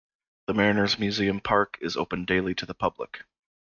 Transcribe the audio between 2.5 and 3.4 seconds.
to the public.